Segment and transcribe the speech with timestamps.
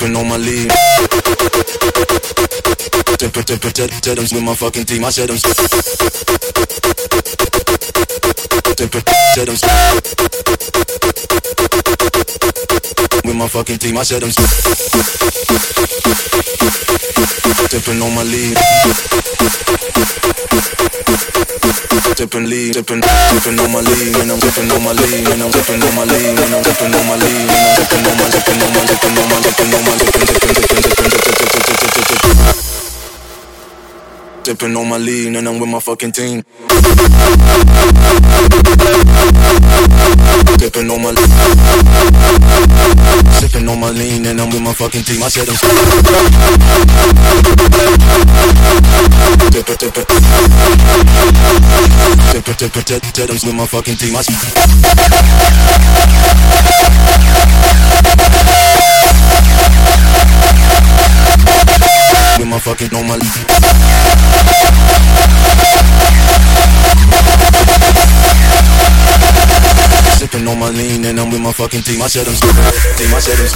[0.00, 0.36] sipping on my
[4.00, 5.04] tell them with my fucking team.
[5.04, 5.36] I said them.
[8.76, 8.88] Them
[13.24, 13.98] with my fucking team.
[13.98, 14.30] I said them.
[17.68, 18.56] Dipping on my lead.
[21.60, 25.50] Dipping lead, dipping, dipping on my lead, and I'm dipping on my lead, and I'm
[25.50, 28.30] dipping on my lead, and I'm dipping on my lead, and I'm dipping on my,
[28.32, 31.90] dipping on my, dipping on my, dipping on my, dipping, dipping, dipping, dipping, dipping, dipping,
[31.92, 32.30] dipping.
[32.34, 32.89] Dipping
[34.76, 36.42] on my lean and I'm with my fucking team.
[40.56, 41.28] Dipping on my lean.
[43.32, 45.22] Sipping on my lean and I'm with my fucking team.
[45.22, 45.56] I said I'm
[49.50, 49.76] dipper.
[52.32, 54.16] Dipper, dipper, dipper, dipper, with my fucking team.
[54.16, 54.22] I
[62.38, 63.18] with my fucking my
[70.18, 72.02] Sipping on my lean and I'm with my fucking team.
[72.02, 72.50] I said I'm team.
[73.14, 73.46] I said I'm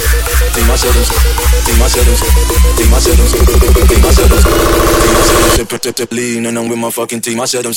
[0.53, 0.69] team.
[0.69, 1.05] I said I'm
[1.65, 1.81] team.
[1.81, 2.15] I said I'm
[2.77, 2.93] team.
[2.93, 3.49] I said I'm team.
[3.49, 4.05] I said I'm team.
[4.05, 7.39] I said I'm sipping tip tip lean and I'm with my fucking team.
[7.39, 7.71] I said I'm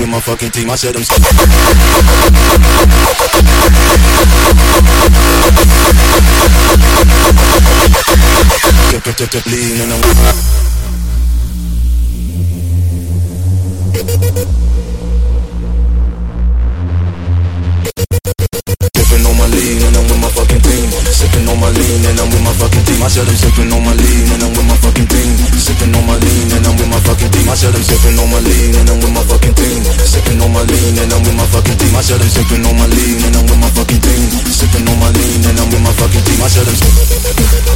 [0.00, 0.70] with my fucking team.
[0.70, 1.02] I said I'm
[9.02, 10.71] tip tip tip lean and I'm
[14.02, 14.18] Sipping
[19.22, 20.90] on my lean and I'm with my fucking team.
[21.06, 22.98] Sipping on my lean and I'm with my fucking team.
[22.98, 25.30] I said I'm sipping on my lean and I'm with my fucking team.
[25.54, 27.46] Sipping on my lean and I'm with my fucking team.
[27.46, 29.86] I said I'm sipping on my lean and I'm with my fucking team.
[30.02, 31.94] Sipping on my lean and I'm with my fucking team.
[31.94, 34.26] I said I'm sipping on my lean and I'm with my fucking team.
[34.50, 36.42] Sipping on my lean and I'm with my fucking team.
[36.42, 37.71] I said I'm sipping.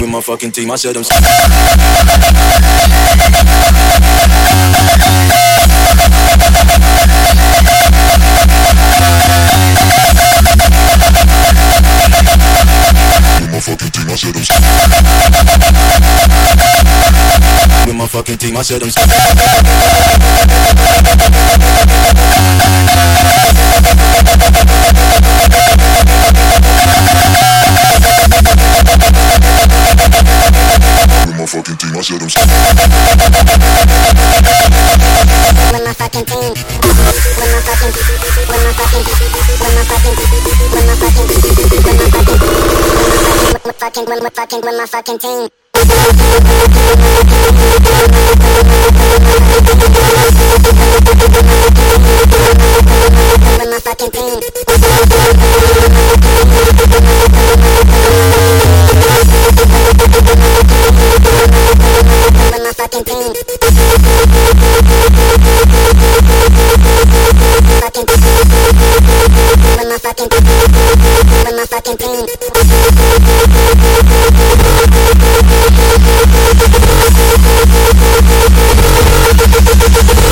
[0.00, 0.70] With my fucking team.
[0.70, 1.02] I said I'm
[13.40, 13.97] with my fucking team.
[14.18, 14.42] Said I'm
[17.86, 18.56] with my fucking team.
[18.56, 18.90] I said I'm
[44.08, 44.78] with my fucking team.
[44.78, 45.08] I said
[53.60, 54.38] I'm my fucking team.
[69.98, 70.28] With my fucking,
[71.44, 72.26] with my fucking team.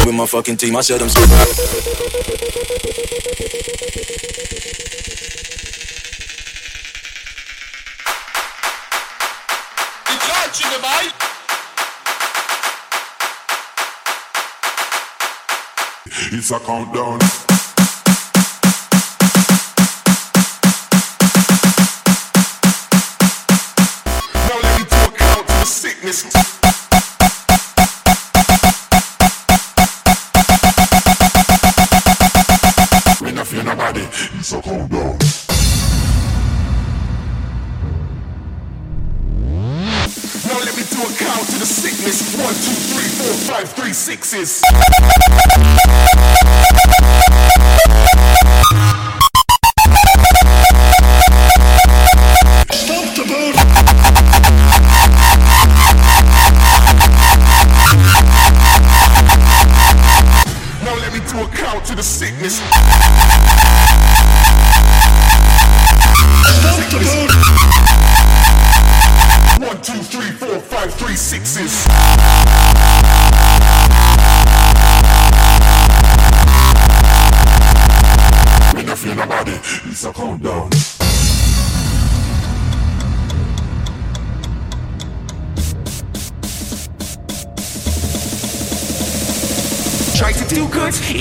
[0.07, 0.77] with my fucking team.
[0.77, 1.09] I said I'm
[16.33, 17.46] It's a countdown.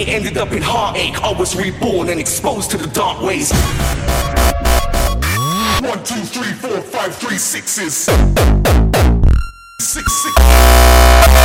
[0.07, 1.21] Ended up in heartache.
[1.21, 3.51] I was reborn and exposed to the dark ways.
[5.81, 8.05] One, two, three, four, five, three, sixes.
[9.79, 10.35] Six, six.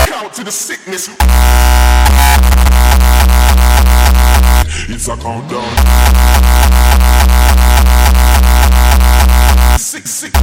[0.06, 1.08] Count to the sickness.
[4.88, 5.70] It's a countdown.
[9.78, 10.40] Six, six.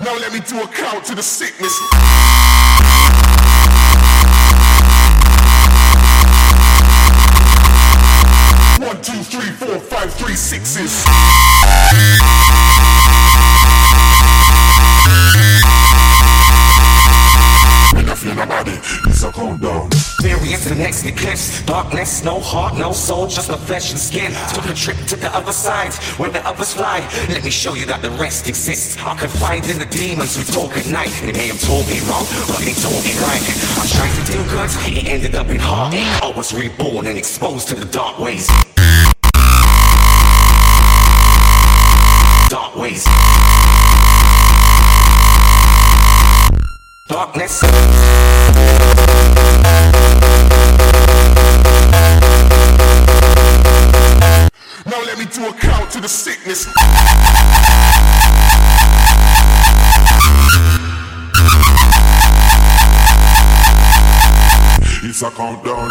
[0.00, 2.19] Now let me do a count to the sickness.
[20.80, 21.62] Experience the next eclipse.
[21.66, 24.32] Darkness, no heart, no soul, just the flesh and skin.
[24.54, 27.00] Took a trip to the other side, where the others fly.
[27.28, 28.96] Let me show you that the rest exists.
[28.98, 31.12] I confide in the demons who talk at night.
[31.22, 33.42] They may have told me wrong, but they told me right.
[33.78, 36.22] I tried to do good, it ended up in heartache.
[36.22, 38.48] I was reborn and exposed to the dark ways.
[42.48, 43.04] Dark ways.
[47.08, 47.60] Darkness.
[54.90, 56.66] Now let me do a count to the sickness.
[65.04, 65.90] It's a countdown.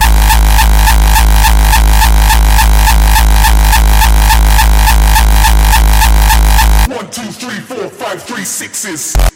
[6.93, 9.28] One, two, three, four, five, three, sixes.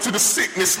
[0.00, 0.78] To the sickness.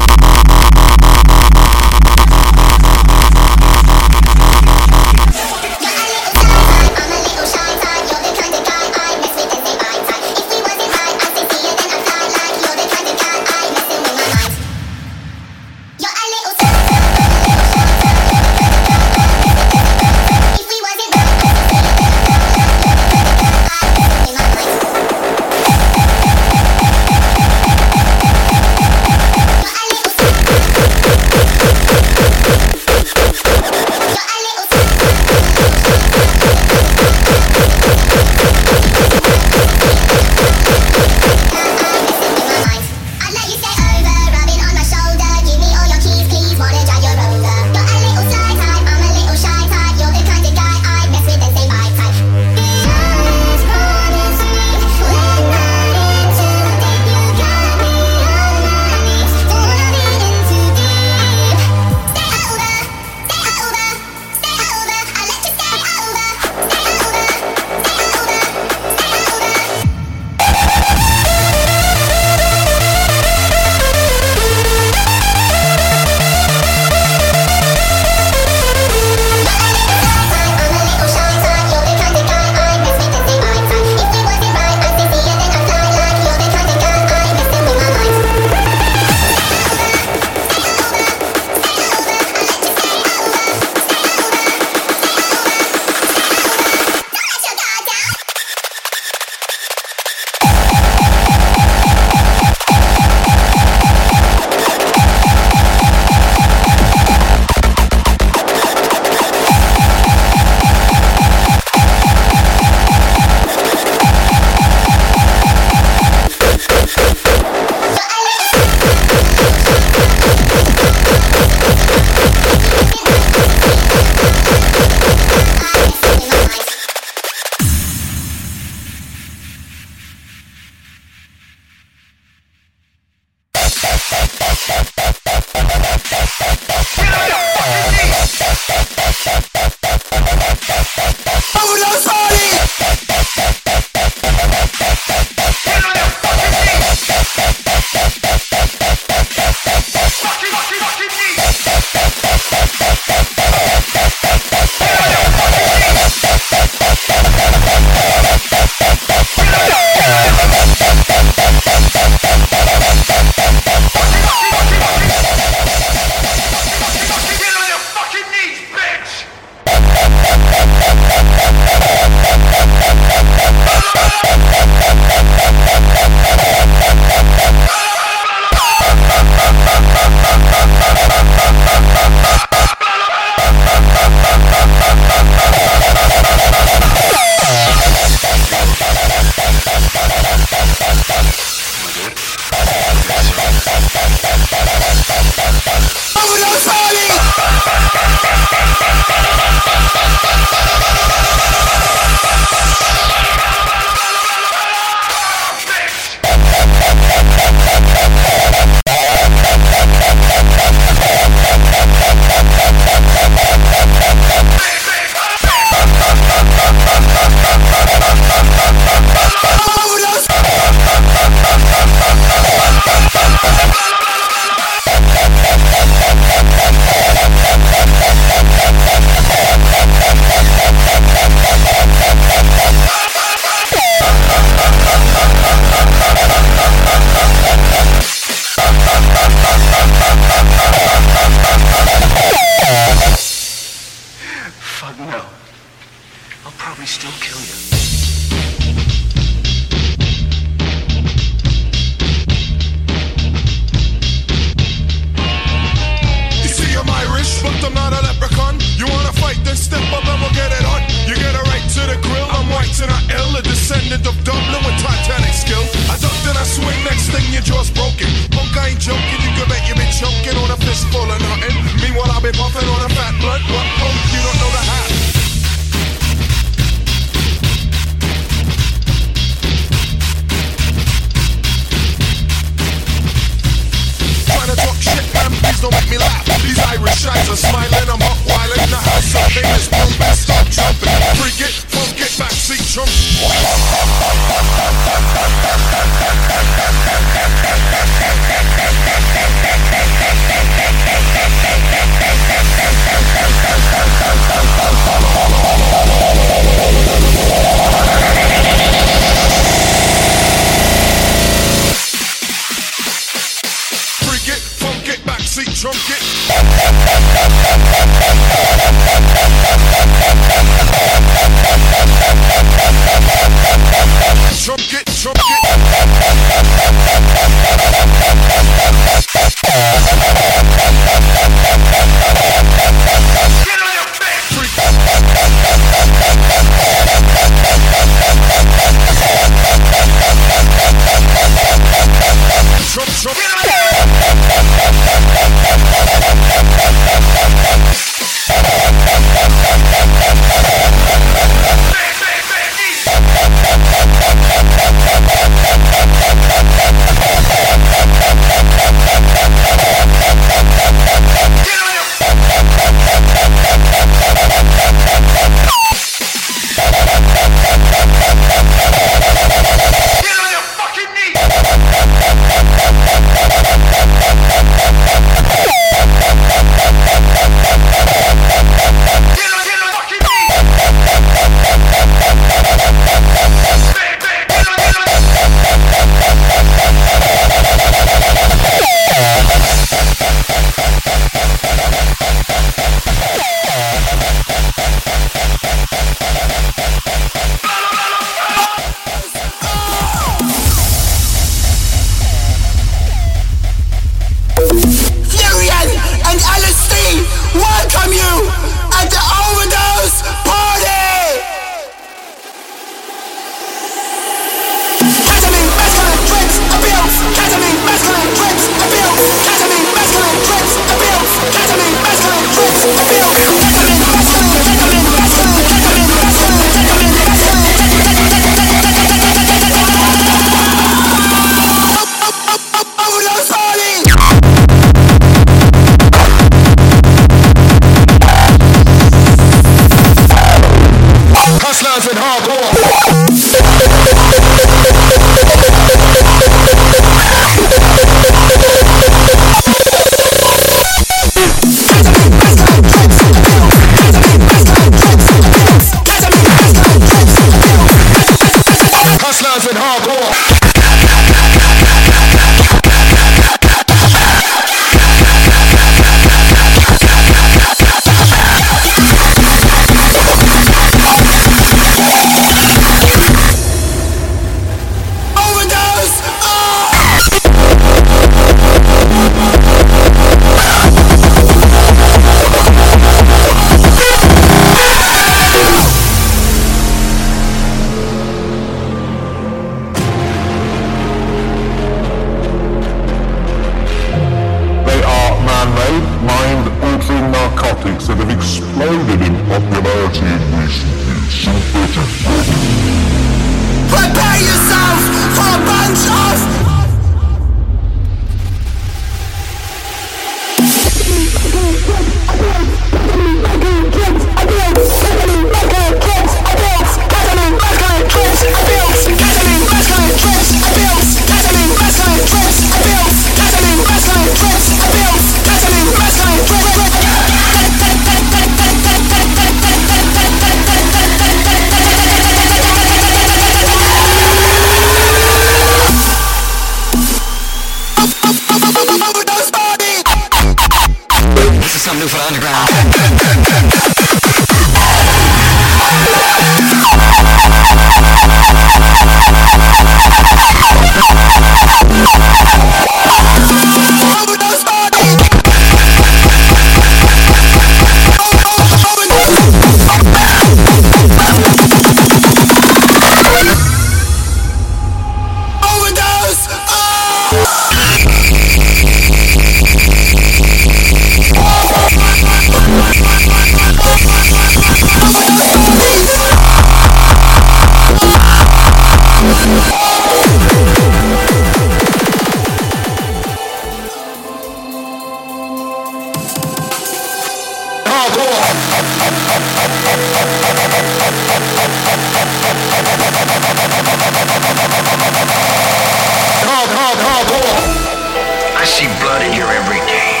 [598.40, 600.00] I see blood in here every day.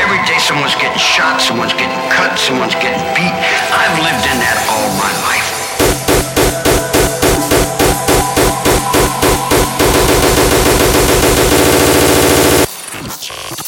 [0.00, 3.34] Every day someone's getting shot, someone's getting cut, someone's getting beat.
[3.76, 5.48] I've lived in that all my life.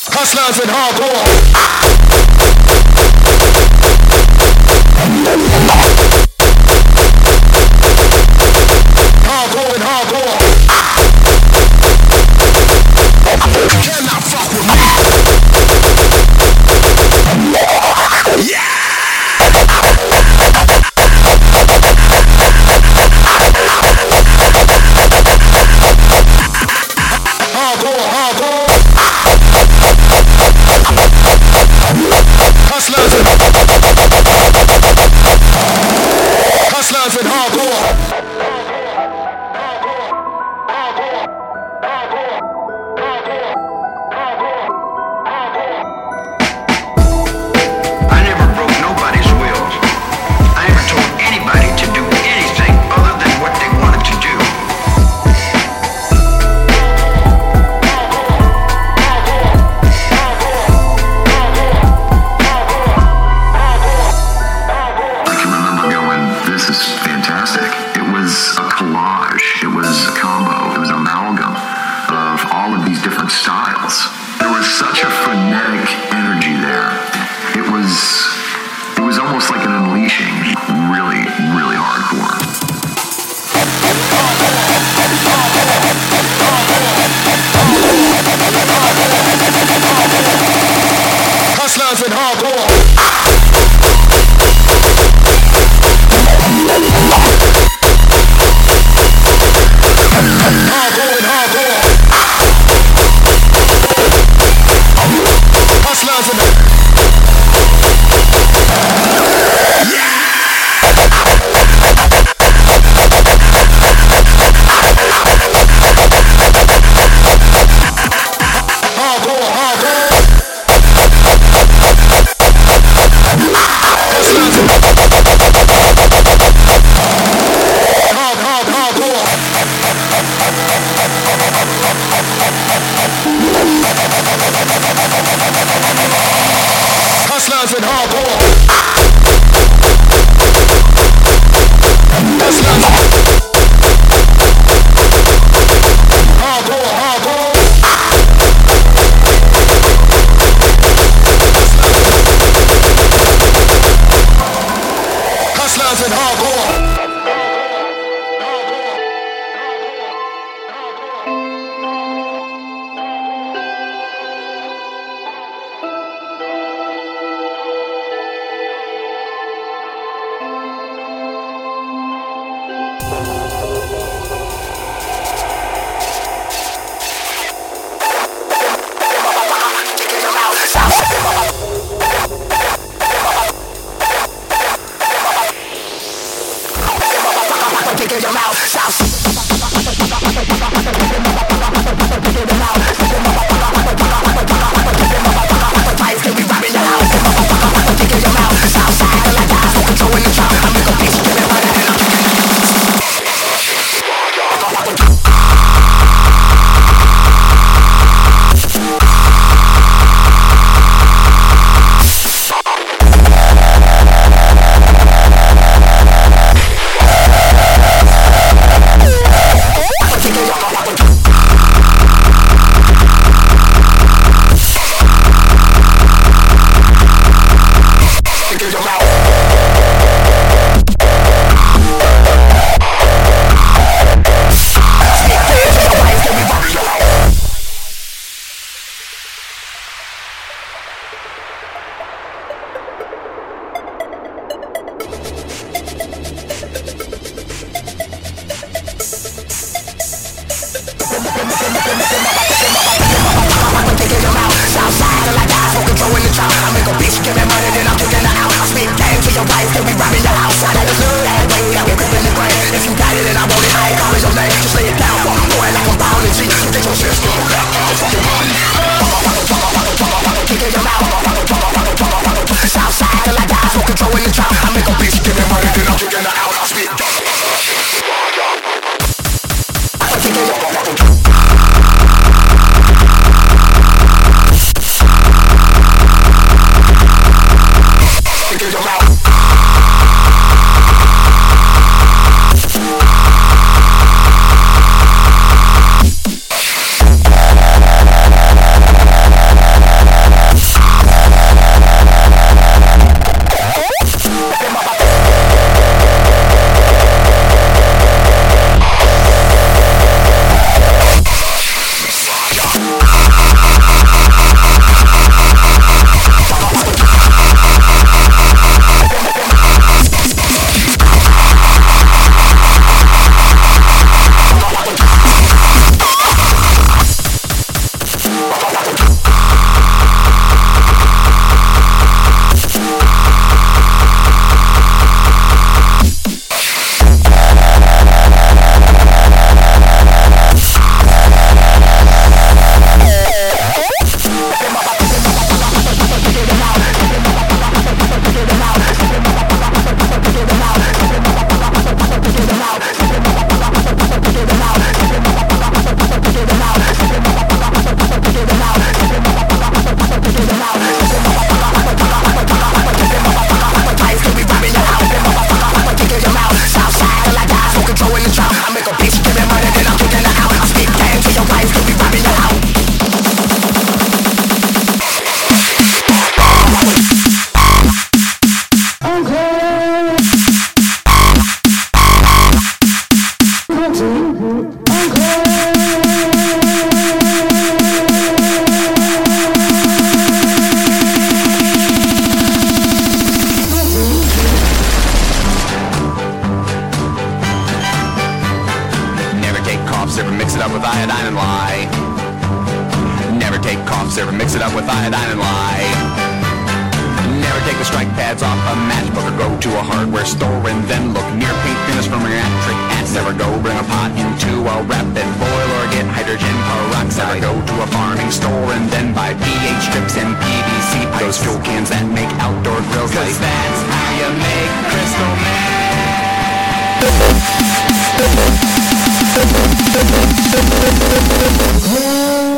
[0.08, 1.89] Hustlers and hardcore.
[5.22, 5.89] Thank you.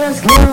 [0.04, 0.51] Let's go.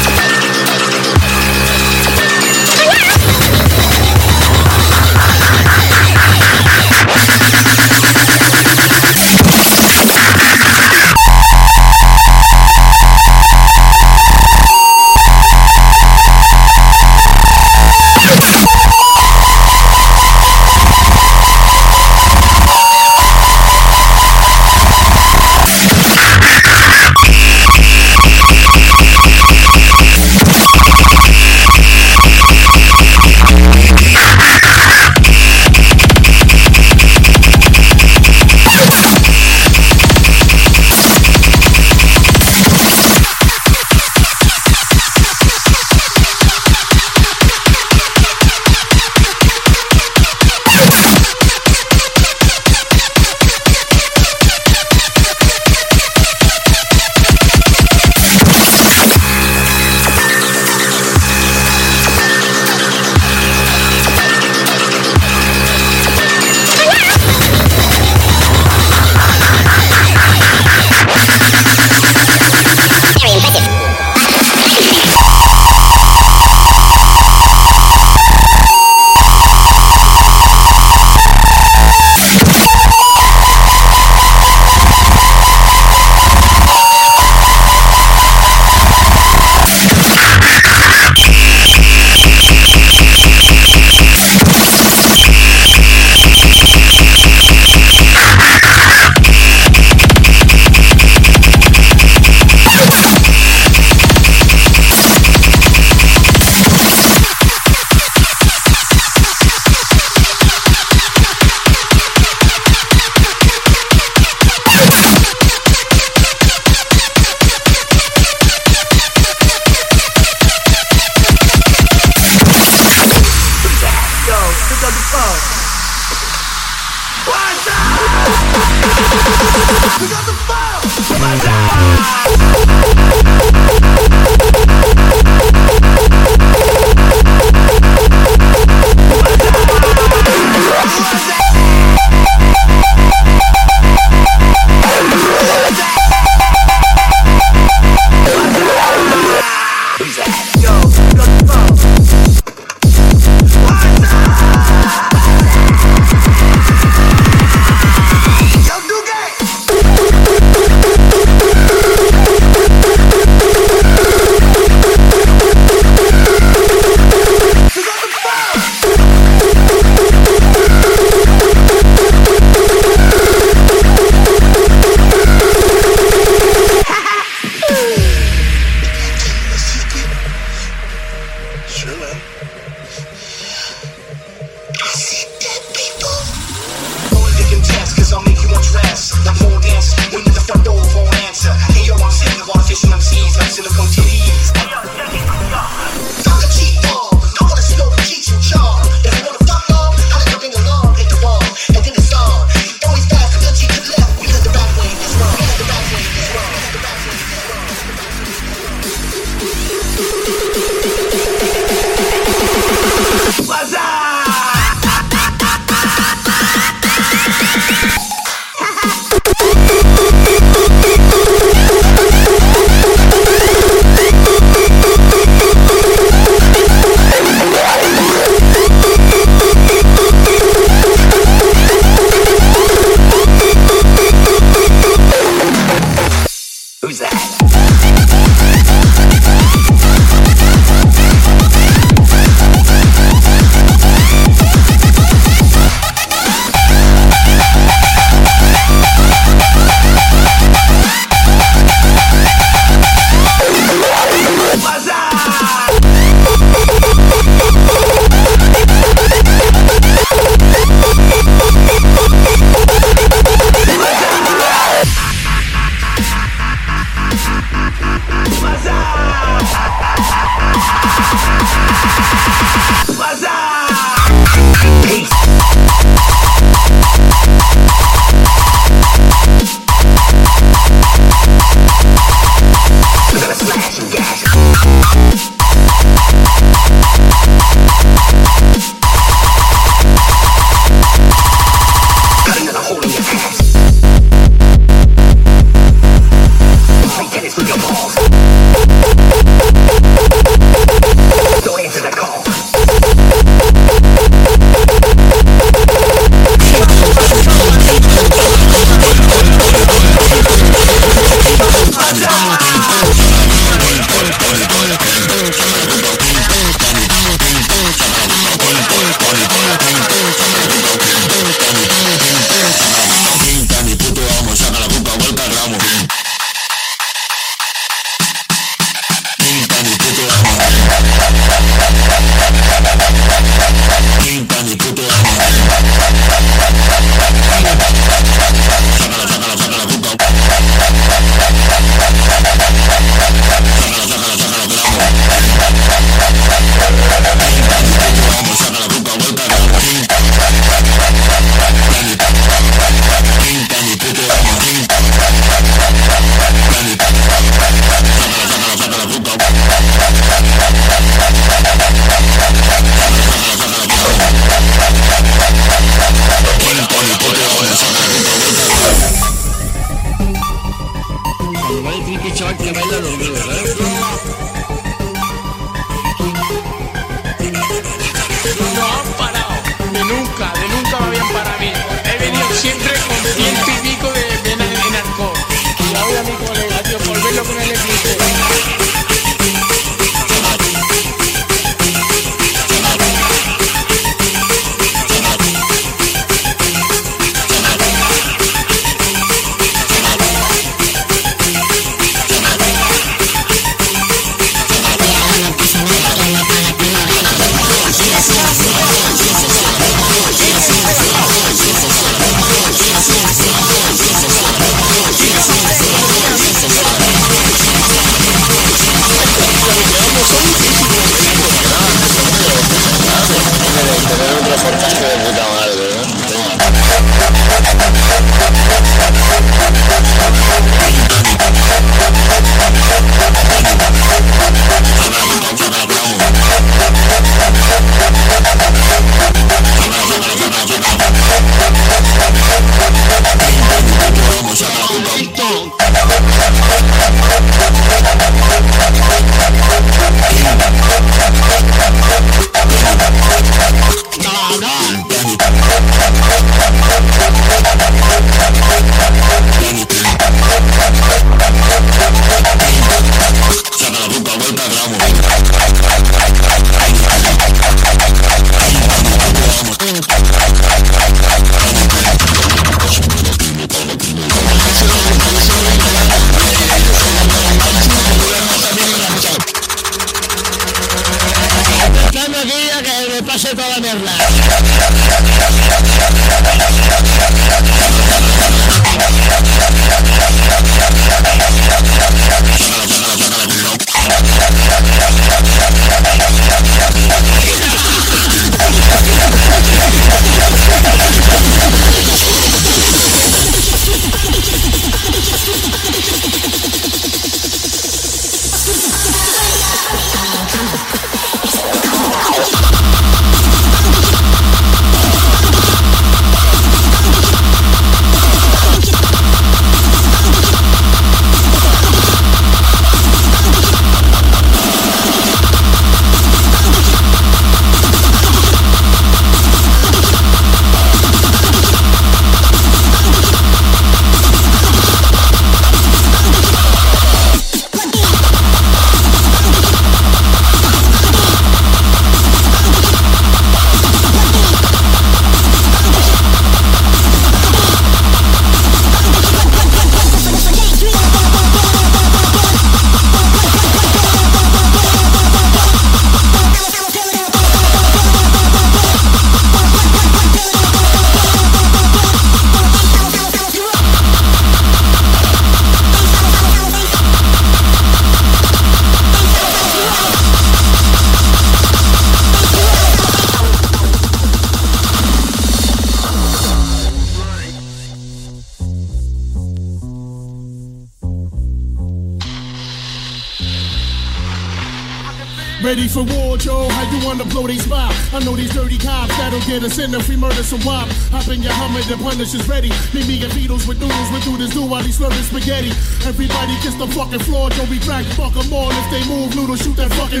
[585.76, 586.48] For war, Joe?
[586.48, 587.68] How you wanna blow they spot?
[587.92, 590.66] I know these dirty cops that'll get us in if we murder some wop.
[590.88, 592.48] Hop in your Hummer, the punish is ready.
[592.72, 595.50] Meet me and Beatles with noodles, we do this do while he's slurping spaghetti.
[595.84, 598.48] Everybody kiss the fucking floor, don't be crack, fuck them all.
[598.48, 600.00] If they move, noodle, shoot that fucking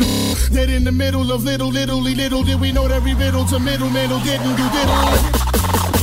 [0.56, 3.60] Dead in the middle of little, little, little, did we know that every riddle to
[3.60, 5.95] middle, middle, didn't do diddle.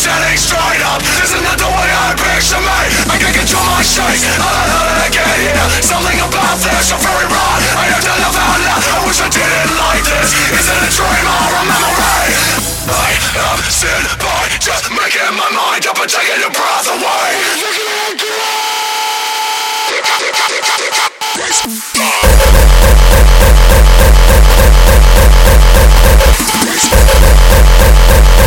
[0.00, 1.02] The standing straight up.
[1.20, 2.80] This is not the way I picture me.
[3.12, 5.60] I can't control my shakes, I don't know how to get here.
[5.84, 9.28] Something about this, so very wrong I have to live out loud, I wish I
[9.28, 10.32] didn't like this.
[10.56, 12.32] Is it a dream or a memory?
[12.88, 13.12] I
[13.44, 17.36] am sin by just making my mind up and taking your breath away.
[20.00, 20.30] Goodbye,
[27.36, 27.39] a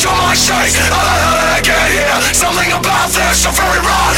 [0.00, 2.32] Can't control my shakes How the hell did I get here?
[2.32, 4.16] Something about this so very wrong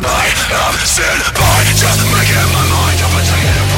[0.00, 1.64] I am sin by.
[1.76, 2.96] Just making my mind.
[3.04, 3.77] Up and taking it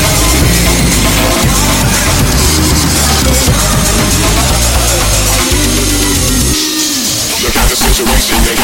[8.29, 8.60] at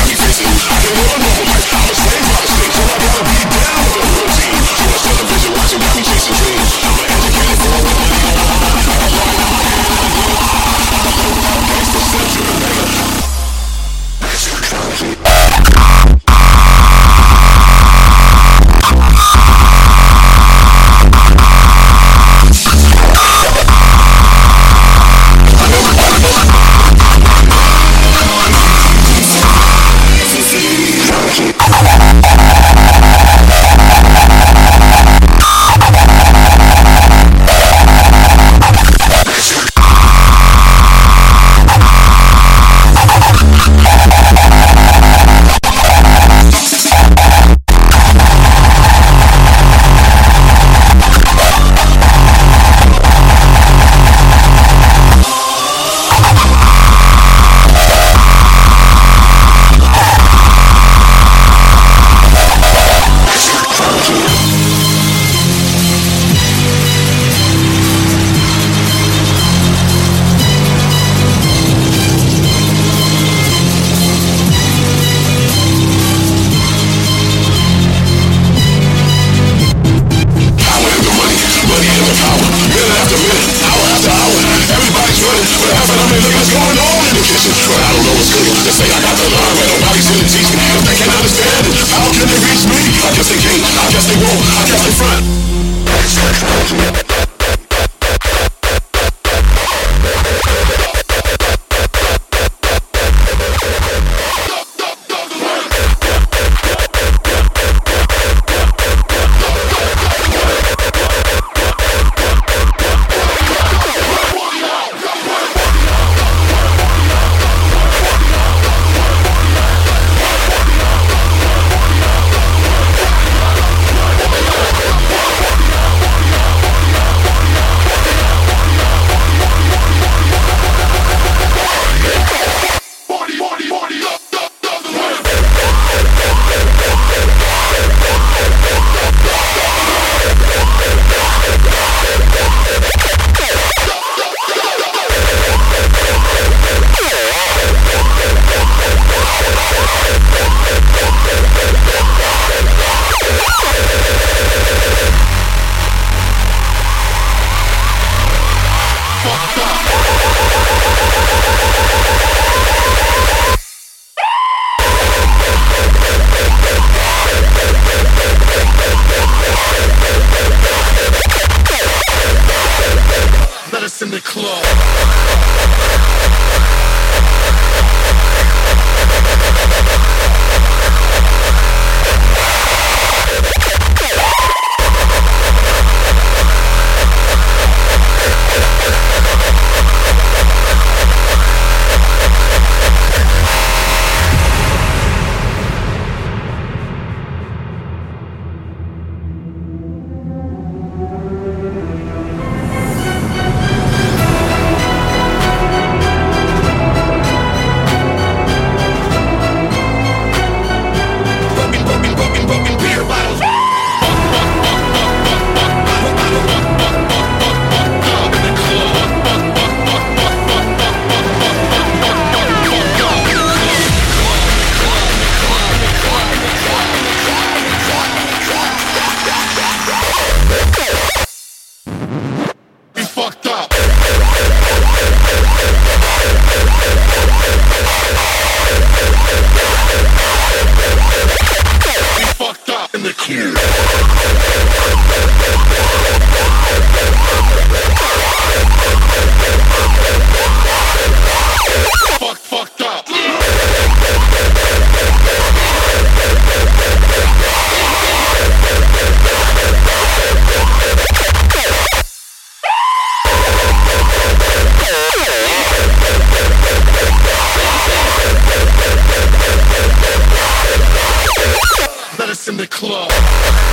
[272.50, 273.67] in the club.